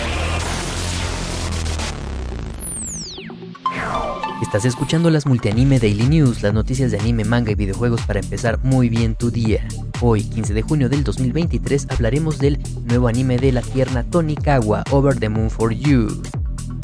[4.40, 8.58] Estás escuchando las Multianime Daily News, las noticias de anime, manga y videojuegos para empezar
[8.62, 9.66] muy bien tu día.
[10.00, 15.18] Hoy, 15 de junio del 2023, hablaremos del nuevo anime de la tierna Tonikawa, Over
[15.18, 16.22] the Moon for You.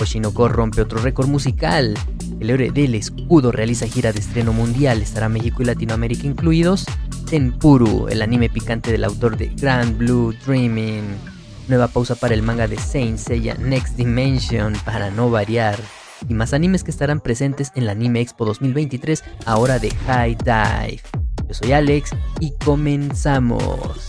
[0.01, 1.97] Oshinoko rompe otro récord musical.
[2.41, 5.03] El héroe del escudo realiza gira de estreno mundial.
[5.03, 6.87] ¿Estará México y Latinoamérica incluidos?
[7.29, 11.05] Tenpuru, el anime picante del autor de Grand Blue Dreaming.
[11.69, 15.79] Nueva pausa para el manga de Saint Seiya Next Dimension para no variar
[16.27, 21.01] y más animes que estarán presentes en la Anime Expo 2023, ahora de High Dive.
[21.47, 22.11] Yo soy Alex
[22.41, 24.07] y comenzamos.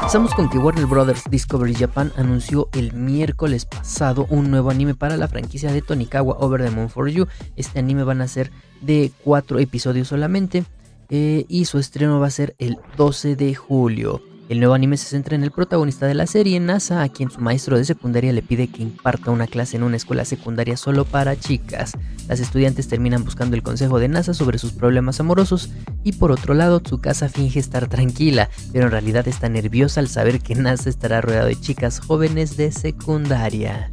[0.00, 1.22] Empezamos con que Warner Bros.
[1.30, 6.64] Discovery Japan anunció el miércoles pasado un nuevo anime para la franquicia de Tonikawa Over
[6.64, 7.28] the Moon for You.
[7.54, 8.50] Este anime van a ser
[8.80, 10.64] de 4 episodios solamente
[11.10, 14.20] eh, y su estreno va a ser el 12 de julio.
[14.50, 17.40] El nuevo anime se centra en el protagonista de la serie, NASA, a quien su
[17.40, 21.38] maestro de secundaria le pide que imparta una clase en una escuela secundaria solo para
[21.38, 21.92] chicas.
[22.26, 25.70] Las estudiantes terminan buscando el consejo de NASA sobre sus problemas amorosos
[26.02, 30.40] y por otro lado Tsukasa finge estar tranquila, pero en realidad está nerviosa al saber
[30.40, 33.88] que NASA estará rodeado de chicas jóvenes de secundaria.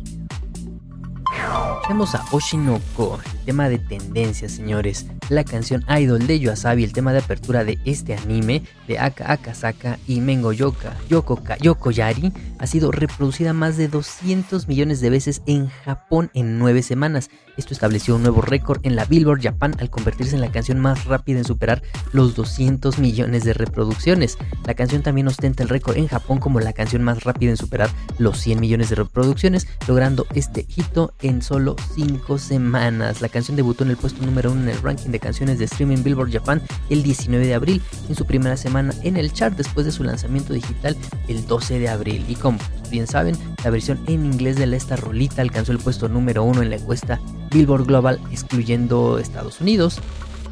[1.88, 5.06] Tenemos a Oshinoko, el tema de tendencia, señores.
[5.30, 9.98] La canción Idol de Yoasabi, el tema de apertura de este anime de Aka Akasaka
[10.06, 15.42] y Mengo Yoka, Yoko, Yoko Yari, ha sido reproducida más de 200 millones de veces
[15.46, 17.30] en Japón en 9 semanas.
[17.58, 21.06] Esto estableció un nuevo récord en la Billboard Japan al convertirse en la canción más
[21.06, 21.82] rápida en superar
[22.14, 24.38] los 200 millones de reproducciones.
[24.66, 27.90] La canción también ostenta el récord en Japón como la canción más rápida en superar
[28.20, 33.22] los 100 millones de reproducciones, logrando este hito en solo 5 semanas.
[33.22, 36.04] La canción debutó en el puesto número 1 en el ranking de canciones de streaming
[36.04, 39.92] Billboard Japan el 19 de abril, en su primera semana en el chart después de
[39.92, 40.96] su lanzamiento digital
[41.28, 42.24] el 12 de abril.
[42.28, 42.60] Y como
[42.92, 43.36] bien saben,
[43.68, 47.20] la versión en inglés de esta rolita alcanzó el puesto número 1 en la encuesta
[47.52, 50.00] Billboard Global, excluyendo Estados Unidos.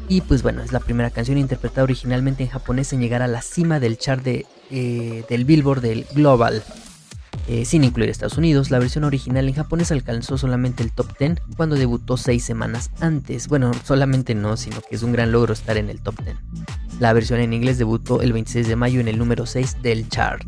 [0.06, 3.40] Y pues bueno, es la primera canción interpretada originalmente en japonés en llegar a la
[3.40, 6.62] cima del chart de, eh, del Billboard del Global.
[7.48, 11.40] Eh, sin incluir Estados Unidos, la versión original en japonés alcanzó solamente el top 10
[11.56, 13.48] cuando debutó 6 semanas antes.
[13.48, 16.36] Bueno, solamente no, sino que es un gran logro estar en el top 10.
[17.00, 20.46] La versión en inglés debutó el 26 de mayo en el número 6 del chart.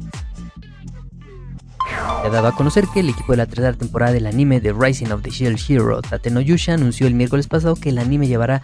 [2.29, 5.13] Ha dado a conocer que el equipo de la tercera temporada del anime The Rising
[5.13, 8.57] of the Shield Hero, Tateno Yusha, anunció el miércoles pasado que el anime llevará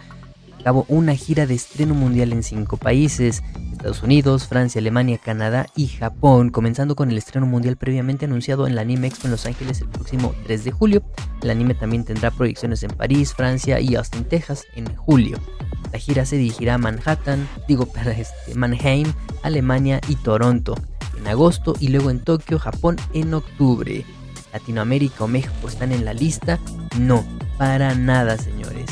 [0.59, 5.65] a cabo una gira de estreno mundial en cinco países, Estados Unidos, Francia, Alemania, Canadá
[5.75, 9.47] y Japón, comenzando con el estreno mundial previamente anunciado en la Anime Expo en Los
[9.47, 11.01] Ángeles el próximo 3 de julio.
[11.41, 15.39] El anime también tendrá proyecciones en París, Francia y Austin, Texas en julio.
[15.91, 19.11] La gira se dirigirá a Manhattan, digo para este, Mannheim,
[19.41, 20.75] Alemania y Toronto
[21.25, 24.05] en agosto y luego en Tokio, Japón en octubre.
[24.53, 26.59] Latinoamérica o México están en la lista.
[26.99, 27.25] No,
[27.57, 28.85] para nada, señores.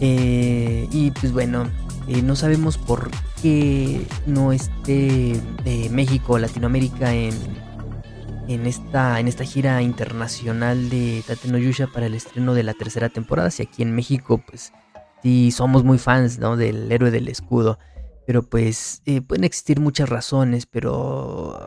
[0.00, 1.64] Eh, y pues bueno,
[2.08, 3.10] eh, no sabemos por
[3.42, 5.32] qué no esté
[5.64, 7.34] eh, México o Latinoamérica en,
[8.48, 13.08] en, esta, en esta gira internacional de Tate Yusha para el estreno de la tercera
[13.08, 13.50] temporada.
[13.50, 14.72] Si aquí en México, pues
[15.22, 16.56] sí somos muy fans ¿no?
[16.56, 17.78] del héroe del escudo.
[18.26, 21.58] Pero pues eh, pueden existir muchas razones, pero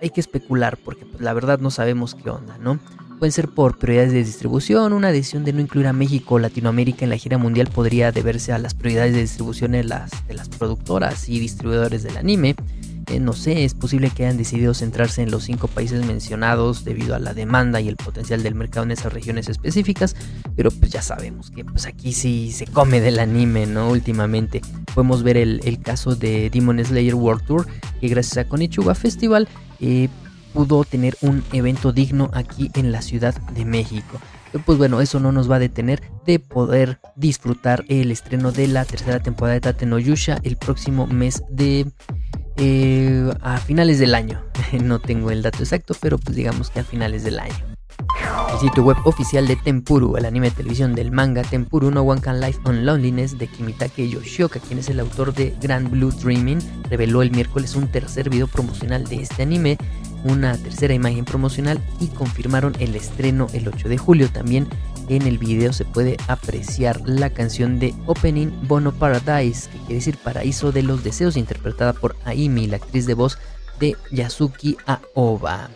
[0.00, 2.78] hay que especular porque pues, la verdad no sabemos qué onda, ¿no?
[3.18, 7.04] Pueden ser por prioridades de distribución, una decisión de no incluir a México o Latinoamérica
[7.04, 10.48] en la gira mundial podría deberse a las prioridades de distribución de las, de las
[10.48, 12.54] productoras y distribuidores del anime.
[13.20, 17.18] No sé, es posible que hayan decidido centrarse en los cinco países mencionados debido a
[17.18, 20.16] la demanda y el potencial del mercado en esas regiones específicas,
[20.56, 23.90] pero pues ya sabemos que pues aquí sí se come del anime, ¿no?
[23.90, 24.62] Últimamente
[24.94, 27.66] podemos ver el, caso de Demon Slayer World Tour,
[28.00, 29.48] que gracias a Konichiwa Festival
[29.80, 30.08] eh,
[30.52, 34.20] pudo tener un evento digno aquí en la Ciudad de México.
[34.64, 38.84] Pues bueno, eso no nos va a detener de poder disfrutar el estreno de la
[38.84, 41.90] tercera temporada de Tate Yusha el próximo mes de
[42.56, 44.42] eh, a finales del año.
[44.82, 47.74] no tengo el dato exacto, pero pues digamos que a finales del año.
[48.52, 52.20] El sitio web oficial de Tempuru, el anime de televisión del manga Tempuru No One
[52.20, 56.58] Can Life on Loneliness de Kimitake Yoshioka, quien es el autor de Grand Blue Dreaming,
[56.88, 59.78] reveló el miércoles un tercer video promocional de este anime,
[60.24, 64.28] una tercera imagen promocional y confirmaron el estreno el 8 de julio.
[64.30, 64.66] También
[65.08, 70.16] en el video se puede apreciar la canción de Opening Bono Paradise, que quiere decir
[70.16, 73.38] Paraíso de los Deseos, interpretada por Aimi, la actriz de voz
[73.78, 75.70] de Yasuki Aoba.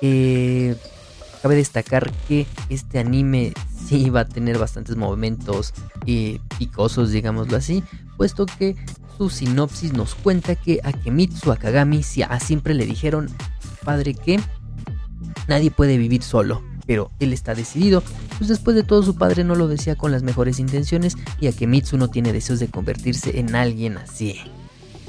[0.00, 0.76] Eh,
[1.42, 3.52] cabe destacar que este anime
[3.86, 5.74] sí va a tener bastantes momentos
[6.06, 7.84] eh, picosos, digámoslo así,
[8.16, 8.76] puesto que
[9.18, 13.28] su sinopsis nos cuenta que a Kemitsu Akagami siempre le dijeron,
[13.84, 14.40] padre, que
[15.46, 18.02] nadie puede vivir solo, pero él está decidido,
[18.38, 21.96] pues después de todo su padre no lo decía con las mejores intenciones y Akemitsu
[21.96, 24.40] no tiene deseos de convertirse en alguien así.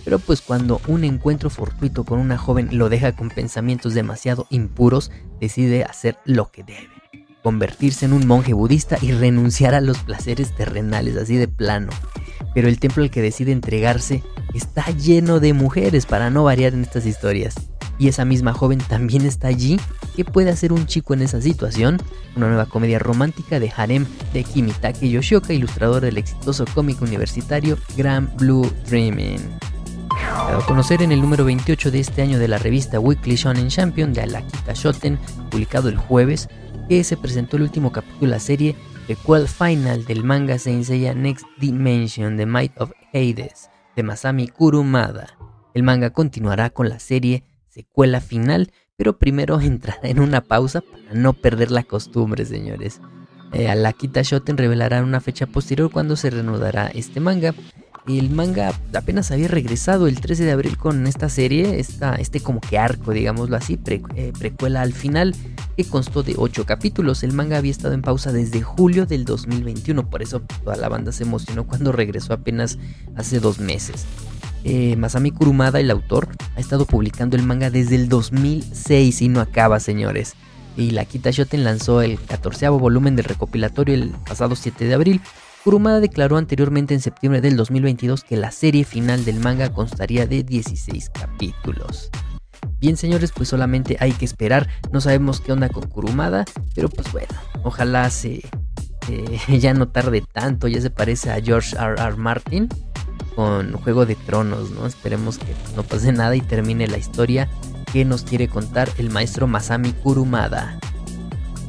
[0.04, 5.12] Pero pues cuando un encuentro fortuito con una joven lo deja con pensamientos demasiado impuros,
[5.42, 6.90] decide hacer lo que debe.
[7.42, 11.92] Convertirse en un monje budista y renunciar a los placeres terrenales, así de plano.
[12.54, 14.24] Pero el templo al que decide entregarse
[14.54, 17.56] está lleno de mujeres para no variar en estas historias.
[17.98, 19.80] Y esa misma joven también está allí.
[20.16, 21.98] ¿Qué puede hacer un chico en esa situación?
[22.36, 28.36] Una nueva comedia romántica de harem de Kimitake Yoshioka, ilustrador del exitoso cómic universitario Grand
[28.38, 29.40] Blue Dreaming.
[30.12, 34.14] A conocer en el número 28 de este año de la revista Weekly Shonen Champion
[34.14, 35.18] de Alakita Shoten,
[35.50, 36.50] publicado el jueves,
[36.88, 38.76] que se presentó el último capítulo de la serie
[39.08, 45.38] Prequel Final del manga Saint Next Dimension The Might of Hades de Masami Kurumada.
[45.74, 47.44] El manga continuará con la serie
[47.76, 53.02] secuela final, pero primero entrará en una pausa para no perder la costumbre, señores.
[53.54, 57.54] Eh, Alakita Shoten revelará una fecha posterior cuando se reanudará este manga
[58.08, 62.62] el manga apenas había regresado el 13 de abril con esta serie, esta, este como
[62.62, 65.36] que arco, digámoslo así, eh, precuela al final,
[65.76, 67.24] que constó de 8 capítulos.
[67.24, 71.12] El manga había estado en pausa desde julio del 2021, por eso toda la banda
[71.12, 72.78] se emocionó cuando regresó apenas
[73.16, 74.06] hace dos meses.
[74.66, 76.28] Eh, Masami Kurumada, el autor,
[76.58, 80.34] ha estado publicando el manga desde el 2006 y no acaba, señores.
[80.76, 85.22] Y la Kita Shoten lanzó el 14 volumen del recopilatorio el pasado 7 de abril
[85.66, 90.44] Kurumada declaró anteriormente en septiembre del 2022 que la serie final del manga constaría de
[90.44, 92.12] 16 capítulos.
[92.80, 96.46] Bien señores, pues solamente hay que esperar, no sabemos qué onda con Kurumada,
[96.76, 97.34] pero pues bueno,
[97.64, 98.44] ojalá se
[99.10, 101.96] eh, ya no tarde tanto, ya se parece a George R.
[102.00, 102.16] R.
[102.16, 102.70] Martin
[103.36, 104.86] con Juego de Tronos, ¿no?
[104.88, 107.50] Esperemos que no pase nada y termine la historia
[107.92, 110.80] que nos quiere contar el maestro Masami Kurumada.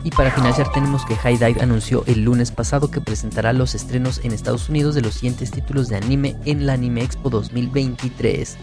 [0.04, 4.20] Y para finalizar tenemos que High Dive anunció el lunes pasado que presentará los estrenos
[4.22, 8.56] en Estados Unidos de los siguientes títulos de anime en la Anime Expo 2023.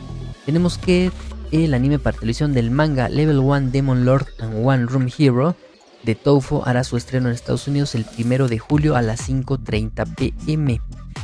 [0.46, 1.12] Tenemos que
[1.52, 5.56] el anime para televisión del manga Level 1 Demon Lord and One Room Hero
[6.04, 10.16] de Toufo hará su estreno en Estados Unidos el 1 de julio a las 5.30
[10.16, 10.82] pm.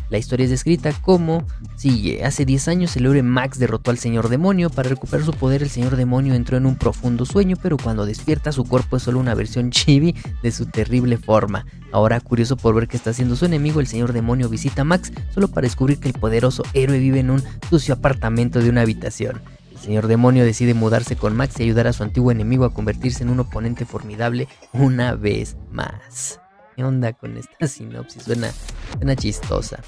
[0.10, 1.46] La historia es descrita como
[1.76, 2.24] sigue.
[2.24, 4.70] Hace 10 años el héroe Max derrotó al señor demonio.
[4.70, 8.52] Para recuperar su poder el señor demonio entró en un profundo sueño, pero cuando despierta
[8.52, 11.66] su cuerpo es solo una versión chibi de su terrible forma.
[11.92, 15.12] Ahora curioso por ver qué está haciendo su enemigo, el señor demonio visita a Max
[15.34, 19.42] solo para descubrir que el poderoso héroe vive en un sucio apartamento de una habitación.
[19.72, 23.24] El señor demonio decide mudarse con Max y ayudar a su antiguo enemigo a convertirse
[23.24, 26.40] en un oponente formidable una vez más.
[26.80, 28.24] ¿Qué onda con esta sinopsis?
[28.24, 28.50] Suena,
[28.96, 29.84] suena chistosa.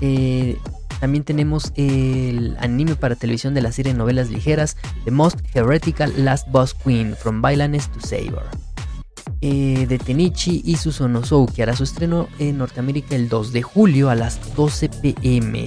[0.00, 0.56] Eh,
[1.00, 6.46] también tenemos el anime para televisión de la serie novelas ligeras The Most Heretical Last
[6.52, 8.44] Boss Queen From Violence to Saber.
[9.40, 11.22] Eh, de Tenichi y Susono
[11.52, 15.64] que hará su estreno en Norteamérica el 2 de julio a las 12 pm.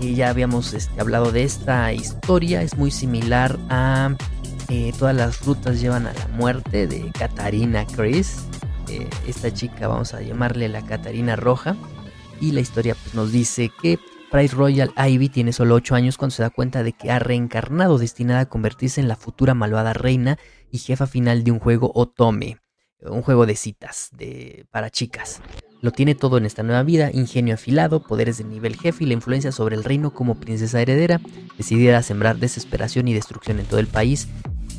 [0.00, 4.16] Y ya habíamos este, hablado de esta historia, es muy similar a
[4.70, 8.46] eh, Todas las rutas llevan a la muerte de Katarina Chris.
[8.88, 11.76] Eh, esta chica, vamos a llamarle la Catarina Roja.
[12.40, 13.98] Y la historia pues, nos dice que
[14.30, 17.98] Pride Royal Ivy tiene solo 8 años cuando se da cuenta de que ha reencarnado,
[17.98, 20.38] destinada a convertirse en la futura malvada reina
[20.70, 22.58] y jefa final de un juego Otome,
[23.00, 25.42] un juego de citas de, para chicas.
[25.82, 29.14] Lo tiene todo en esta nueva vida, ingenio afilado, poderes de nivel jefe y la
[29.14, 31.20] influencia sobre el reino como princesa heredera,
[31.58, 34.28] decidida a sembrar desesperación y destrucción en todo el país.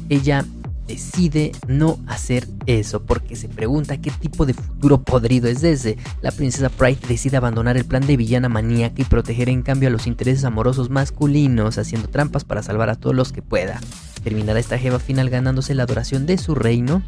[0.09, 0.45] Ella
[0.87, 5.97] decide no hacer eso porque se pregunta qué tipo de futuro podrido es ese.
[6.21, 9.91] La princesa Pride decide abandonar el plan de villana maníaca y proteger en cambio a
[9.91, 13.79] los intereses amorosos masculinos, haciendo trampas para salvar a todos los que pueda.
[14.23, 17.03] Terminará esta jeva final ganándose la adoración de su reino.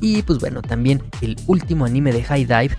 [0.00, 2.76] Y pues bueno, también el último anime de High Dive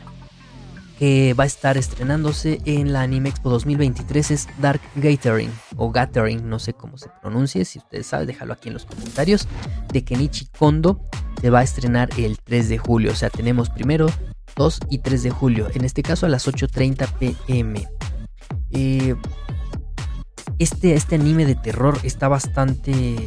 [1.38, 6.60] va a estar estrenándose en la Anime Expo 2023 es Dark Gathering o Gathering, no
[6.60, 9.48] sé cómo se pronuncie, si ustedes saben, déjalo aquí en los comentarios,
[9.92, 11.02] de Kenichi Kondo
[11.42, 14.08] se va a estrenar el 3 de julio, o sea, tenemos primero
[14.56, 17.88] 2 y 3 de julio, en este caso a las 8.30 pm.
[18.72, 19.16] Eh,
[20.60, 23.18] este, este anime de terror está bastante,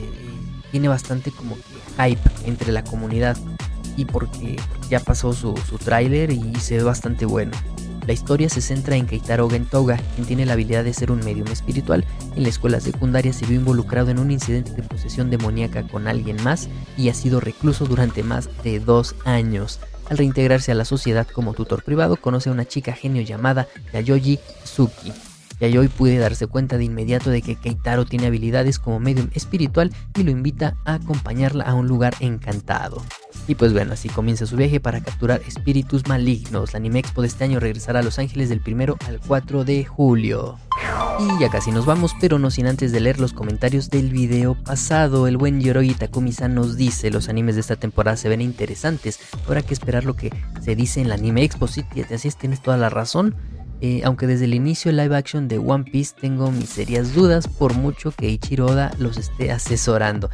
[0.70, 3.36] tiene bastante como que hype entre la comunidad
[3.96, 4.56] y porque
[4.88, 7.52] ya pasó su, su tráiler y se ve bastante bueno.
[8.06, 11.48] La historia se centra en Keitaro Gentoga, quien tiene la habilidad de ser un medium
[11.48, 12.04] espiritual.
[12.36, 16.40] En la escuela secundaria se vio involucrado en un incidente de posesión demoníaca con alguien
[16.44, 19.80] más y ha sido recluso durante más de dos años.
[20.08, 24.38] al reintegrarse a la sociedad como tutor privado, conoce a una chica genio llamada Yayoji
[24.62, 25.12] Suki.
[25.60, 30.22] Yayoi puede darse cuenta de inmediato de que Keitaro tiene habilidades como medium espiritual y
[30.22, 33.02] lo invita a acompañarla a un lugar encantado.
[33.48, 36.72] Y pues bueno, así comienza su viaje para capturar espíritus malignos.
[36.72, 39.84] La Anime Expo de este año regresará a Los Ángeles del 1 al 4 de
[39.84, 40.58] julio.
[41.18, 44.54] Y ya casi nos vamos, pero no sin antes de leer los comentarios del video
[44.54, 45.26] pasado.
[45.26, 49.18] El buen Yoroi Takumi-san nos dice, los animes de esta temporada se ven interesantes.
[49.46, 50.30] Habrá que esperar lo que
[50.62, 51.68] se dice en la Anime Expo.
[51.68, 53.34] Sí, así es, tienes toda la razón.
[53.80, 57.74] Eh, aunque desde el inicio live action de One Piece tengo mis serias dudas por
[57.74, 60.30] mucho que Ichiro Oda los esté asesorando.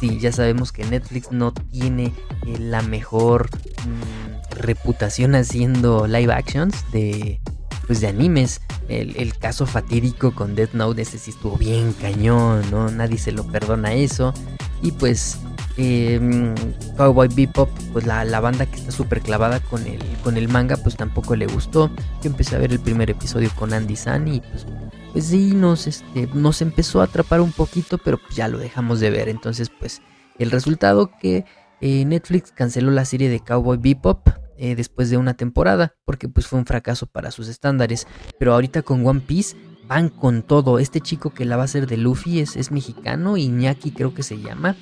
[0.00, 2.06] Sí, ya sabemos que Netflix no tiene
[2.46, 7.40] eh, la mejor mm, reputación haciendo live actions de,
[7.86, 8.60] pues de animes.
[8.88, 12.88] El, caso fatídico con Death Note, ese sí estuvo bien cañón, ¿no?
[12.90, 14.32] Nadie se lo perdona eso.
[14.80, 15.38] Y pues
[15.76, 16.54] eh,
[16.96, 20.96] Cowboy Bebop, pues la, banda que está súper clavada con el, con el manga, pues
[20.96, 21.90] tampoco le gustó.
[22.22, 24.66] Yo empecé a ver el primer episodio con Andy San y pues,
[25.12, 29.00] pues sí, nos, este, nos empezó a atrapar un poquito, pero pues ya lo dejamos
[29.00, 29.28] de ver.
[29.28, 30.00] Entonces, pues
[30.38, 31.44] el resultado que
[31.80, 34.28] eh, Netflix canceló la serie de Cowboy Bebop.
[34.58, 38.06] Eh, después de una temporada, porque pues fue un fracaso para sus estándares.
[38.38, 39.54] Pero ahorita con One Piece
[39.86, 40.78] van con todo.
[40.78, 44.22] Este chico que la va a hacer de Luffy es, es mexicano, Iñaki creo que
[44.22, 44.74] se llama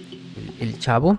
[0.60, 1.18] el, chavo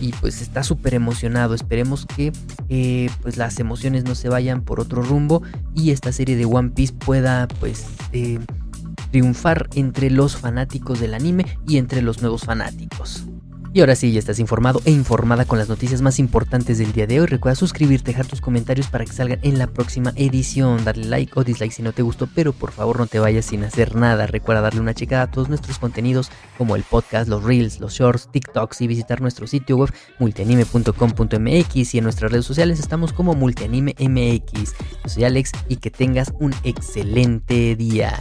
[0.00, 1.54] y pues está súper emocionado.
[1.54, 2.32] Esperemos que
[2.68, 5.42] eh, pues las emociones no se vayan por otro rumbo
[5.74, 8.38] y esta serie de One Piece pueda pues eh,
[9.10, 13.24] triunfar entre los fanáticos del anime y entre los nuevos fanáticos.
[13.74, 17.06] Y ahora sí, ya estás informado e informada con las noticias más importantes del día
[17.06, 17.26] de hoy.
[17.26, 20.84] Recuerda suscribirte, dejar tus comentarios para que salgan en la próxima edición.
[20.84, 23.64] Darle like o dislike si no te gustó, pero por favor no te vayas sin
[23.64, 24.26] hacer nada.
[24.26, 28.28] Recuerda darle una checada a todos nuestros contenidos como el podcast, los reels, los shorts,
[28.30, 34.74] TikToks y visitar nuestro sitio web multianime.com.mx y en nuestras redes sociales estamos como multianimemx.
[35.02, 38.20] Yo soy Alex y que tengas un excelente día.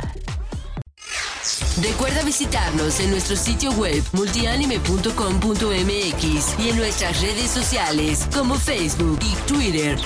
[1.82, 9.34] Recuerda visitarnos en nuestro sitio web multianime.com.mx y en nuestras redes sociales como Facebook y
[9.48, 9.98] Twitter.